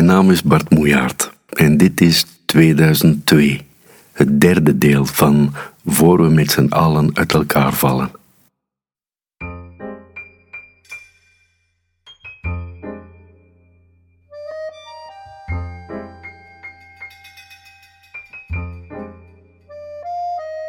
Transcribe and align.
Mijn 0.00 0.12
naam 0.12 0.30
is 0.30 0.42
Bart 0.42 0.70
Moejaert 0.70 1.30
en 1.48 1.76
dit 1.76 2.00
is 2.00 2.26
2002, 2.44 3.60
het 4.12 4.40
derde 4.40 4.78
deel 4.78 5.04
van 5.04 5.54
Voor 5.84 6.22
we 6.22 6.28
met 6.28 6.50
z'n 6.50 6.66
allen 6.68 7.10
uit 7.16 7.32
elkaar 7.32 7.72
vallen. 7.72 8.10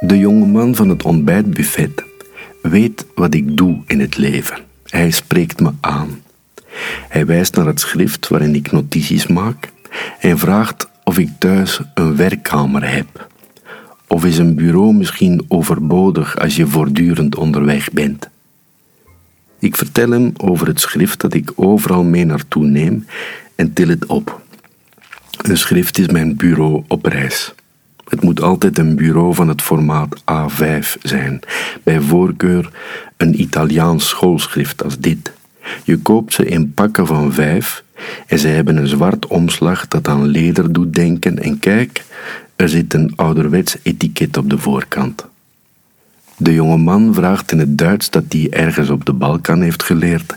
De 0.00 0.18
jonge 0.18 0.46
man 0.46 0.74
van 0.74 0.88
het 0.88 1.02
ontbijtbuffet 1.02 2.04
weet 2.62 3.06
wat 3.14 3.34
ik 3.34 3.56
doe 3.56 3.82
in 3.86 4.00
het 4.00 4.16
leven. 4.16 4.58
Hij 4.84 5.10
spreekt 5.10 5.60
me 5.60 5.70
aan. 5.80 6.22
Hij 7.08 7.26
wijst 7.26 7.54
naar 7.54 7.66
het 7.66 7.80
schrift 7.80 8.28
waarin 8.28 8.54
ik 8.54 8.72
notities 8.72 9.26
maak 9.26 9.72
en 10.20 10.38
vraagt 10.38 10.88
of 11.04 11.18
ik 11.18 11.28
thuis 11.38 11.80
een 11.94 12.16
werkkamer 12.16 12.90
heb. 12.90 13.28
Of 14.06 14.24
is 14.24 14.38
een 14.38 14.54
bureau 14.54 14.94
misschien 14.94 15.44
overbodig 15.48 16.38
als 16.38 16.56
je 16.56 16.66
voortdurend 16.66 17.36
onderweg 17.36 17.92
bent? 17.92 18.28
Ik 19.58 19.76
vertel 19.76 20.10
hem 20.10 20.32
over 20.36 20.66
het 20.66 20.80
schrift 20.80 21.20
dat 21.20 21.34
ik 21.34 21.52
overal 21.54 22.04
mee 22.04 22.24
naartoe 22.24 22.64
neem 22.64 23.06
en 23.54 23.72
til 23.72 23.88
het 23.88 24.06
op. 24.06 24.40
Een 25.42 25.58
schrift 25.58 25.98
is 25.98 26.06
mijn 26.06 26.36
bureau 26.36 26.84
op 26.88 27.04
reis. 27.04 27.54
Het 28.08 28.22
moet 28.22 28.42
altijd 28.42 28.78
een 28.78 28.96
bureau 28.96 29.34
van 29.34 29.48
het 29.48 29.62
formaat 29.62 30.22
A5 30.32 31.02
zijn, 31.02 31.40
bij 31.82 32.00
voorkeur 32.00 32.70
een 33.16 33.40
Italiaans 33.40 34.08
schoolschrift 34.08 34.84
als 34.84 34.98
dit. 34.98 35.32
Je 35.84 35.98
koopt 35.98 36.32
ze 36.32 36.44
in 36.44 36.72
pakken 36.74 37.06
van 37.06 37.32
vijf 37.32 37.84
en 38.26 38.38
ze 38.38 38.48
hebben 38.48 38.76
een 38.76 38.88
zwart 38.88 39.26
omslag 39.26 39.88
dat 39.88 40.08
aan 40.08 40.26
leder 40.26 40.72
doet 40.72 40.94
denken 40.94 41.42
en 41.42 41.58
kijk, 41.58 42.04
er 42.56 42.68
zit 42.68 42.94
een 42.94 43.12
ouderwets 43.16 43.76
etiket 43.82 44.36
op 44.36 44.50
de 44.50 44.58
voorkant. 44.58 45.26
De 46.36 46.52
jonge 46.54 46.76
man 46.76 47.14
vraagt 47.14 47.52
in 47.52 47.58
het 47.58 47.78
Duits 47.78 48.10
dat 48.10 48.24
hij 48.28 48.46
ergens 48.50 48.90
op 48.90 49.04
de 49.04 49.12
Balkan 49.12 49.62
heeft 49.62 49.82
geleerd 49.82 50.36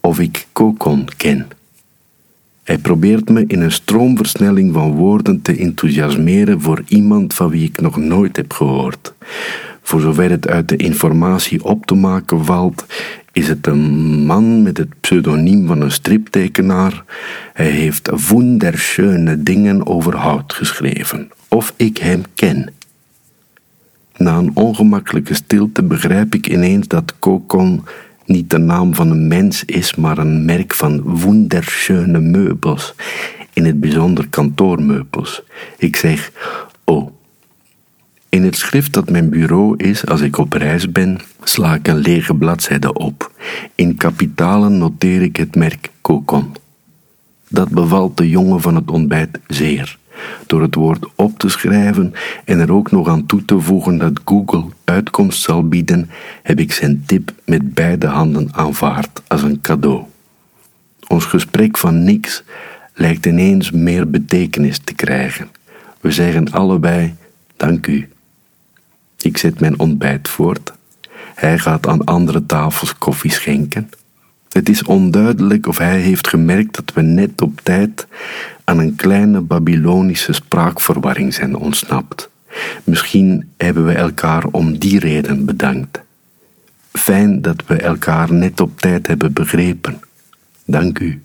of 0.00 0.20
ik 0.20 0.46
kokon 0.52 1.08
ken. 1.16 1.46
Hij 2.64 2.78
probeert 2.78 3.28
me 3.28 3.44
in 3.46 3.60
een 3.60 3.72
stroomversnelling 3.72 4.72
van 4.72 4.92
woorden 4.92 5.42
te 5.42 5.56
enthousiasmeren 5.56 6.60
voor 6.60 6.82
iemand 6.86 7.34
van 7.34 7.48
wie 7.48 7.64
ik 7.64 7.80
nog 7.80 7.96
nooit 7.96 8.36
heb 8.36 8.52
gehoord. 8.52 9.12
Voor 9.88 10.00
zover 10.00 10.30
het 10.30 10.48
uit 10.48 10.68
de 10.68 10.76
informatie 10.76 11.64
op 11.64 11.86
te 11.86 11.94
maken 11.94 12.44
valt, 12.44 12.86
is 13.32 13.48
het 13.48 13.66
een 13.66 13.80
man 14.26 14.62
met 14.62 14.76
het 14.76 15.00
pseudoniem 15.00 15.66
van 15.66 15.80
een 15.80 15.90
striptekenaar. 15.90 17.04
Hij 17.52 17.70
heeft 17.70 18.10
wunderschöne 18.28 19.42
dingen 19.42 19.86
over 19.86 20.16
hout 20.16 20.52
geschreven. 20.52 21.30
Of 21.48 21.72
ik 21.76 21.98
hem 21.98 22.22
ken. 22.34 22.72
Na 24.16 24.36
een 24.36 24.50
ongemakkelijke 24.54 25.34
stilte 25.34 25.82
begrijp 25.82 26.34
ik 26.34 26.48
ineens 26.48 26.88
dat 26.88 27.14
Kokon 27.18 27.84
niet 28.24 28.50
de 28.50 28.58
naam 28.58 28.94
van 28.94 29.10
een 29.10 29.28
mens 29.28 29.64
is, 29.64 29.94
maar 29.94 30.18
een 30.18 30.44
merk 30.44 30.74
van 30.74 31.20
wunderschöne 31.20 32.20
meubels, 32.20 32.94
in 33.52 33.64
het 33.64 33.80
bijzonder 33.80 34.28
kantoormeubels. 34.28 35.42
Ik 35.78 35.96
zeg. 35.96 36.30
In 38.28 38.44
het 38.44 38.56
schrift 38.56 38.92
dat 38.92 39.10
mijn 39.10 39.30
bureau 39.30 39.76
is 39.76 40.06
als 40.06 40.20
ik 40.20 40.38
op 40.38 40.52
reis 40.52 40.92
ben, 40.92 41.18
sla 41.42 41.74
ik 41.74 41.88
een 41.88 41.96
lege 41.98 42.34
bladzijde 42.34 42.92
op. 42.92 43.32
In 43.74 43.96
kapitalen 43.96 44.78
noteer 44.78 45.22
ik 45.22 45.36
het 45.36 45.54
merk 45.54 45.90
Kokon. 46.00 46.52
Dat 47.48 47.68
bevalt 47.68 48.16
de 48.16 48.28
jongen 48.28 48.60
van 48.60 48.74
het 48.74 48.90
ontbijt 48.90 49.38
zeer. 49.46 49.98
Door 50.46 50.62
het 50.62 50.74
woord 50.74 51.06
op 51.14 51.38
te 51.38 51.48
schrijven 51.48 52.12
en 52.44 52.58
er 52.58 52.72
ook 52.72 52.90
nog 52.90 53.08
aan 53.08 53.26
toe 53.26 53.44
te 53.44 53.60
voegen 53.60 53.98
dat 53.98 54.20
Google 54.24 54.64
uitkomst 54.84 55.42
zal 55.42 55.68
bieden, 55.68 56.10
heb 56.42 56.60
ik 56.60 56.72
zijn 56.72 57.02
tip 57.06 57.32
met 57.44 57.74
beide 57.74 58.06
handen 58.06 58.48
aanvaard 58.54 59.22
als 59.26 59.42
een 59.42 59.60
cadeau. 59.60 60.04
Ons 61.06 61.24
gesprek 61.24 61.78
van 61.78 62.04
niks 62.04 62.42
lijkt 62.94 63.26
ineens 63.26 63.70
meer 63.70 64.10
betekenis 64.10 64.78
te 64.78 64.94
krijgen. 64.94 65.48
We 66.00 66.10
zeggen 66.10 66.52
allebei 66.52 67.14
dank 67.56 67.86
u. 67.86 68.08
Ik 69.20 69.36
zet 69.36 69.60
mijn 69.60 69.78
ontbijt 69.78 70.28
voort. 70.28 70.72
Hij 71.34 71.58
gaat 71.58 71.86
aan 71.86 72.04
andere 72.04 72.46
tafels 72.46 72.98
koffie 72.98 73.32
schenken. 73.32 73.90
Het 74.48 74.68
is 74.68 74.82
onduidelijk 74.82 75.66
of 75.66 75.78
hij 75.78 76.00
heeft 76.00 76.28
gemerkt 76.28 76.74
dat 76.74 76.92
we 76.94 77.02
net 77.02 77.42
op 77.42 77.60
tijd 77.60 78.06
aan 78.64 78.78
een 78.78 78.96
kleine 78.96 79.40
Babylonische 79.40 80.32
spraakverwarring 80.32 81.34
zijn 81.34 81.56
ontsnapt. 81.56 82.30
Misschien 82.84 83.50
hebben 83.56 83.86
we 83.86 83.92
elkaar 83.92 84.44
om 84.44 84.78
die 84.78 84.98
reden 84.98 85.44
bedankt. 85.44 86.00
Fijn 86.92 87.42
dat 87.42 87.66
we 87.66 87.76
elkaar 87.76 88.32
net 88.32 88.60
op 88.60 88.80
tijd 88.80 89.06
hebben 89.06 89.32
begrepen. 89.32 90.00
Dank 90.64 90.98
u. 90.98 91.22